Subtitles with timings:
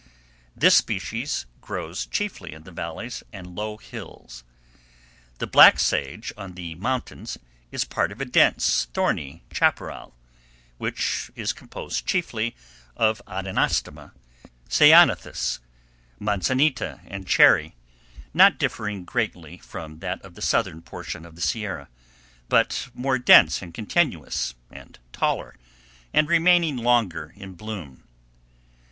[0.55, 4.43] This species grows chiefly in the valleys and low hills.
[5.37, 7.37] The Black Sage on the mountains
[7.71, 10.15] is part of a dense, thorny chaparral,
[10.79, 12.55] which is composed chiefly
[12.97, 14.13] of adenostoma,
[14.67, 15.59] ceanothus,
[16.19, 21.87] manzanita, and cherry—not differing greatly from that of the southern portion of the Sierra,
[22.49, 25.57] but more dense and continuous, and taller,
[26.11, 28.01] and remaining longer in bloom.